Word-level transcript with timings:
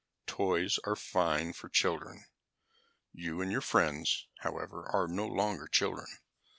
"Toys 0.25 0.79
are 0.83 0.95
fine 0.95 1.53
for 1.53 1.69
children. 1.69 2.25
You 3.13 3.39
and 3.39 3.51
your 3.51 3.61
friends, 3.61 4.27
however, 4.39 4.87
are 4.91 5.07
no 5.07 5.27
longer 5.27 5.67
children. 5.67 6.07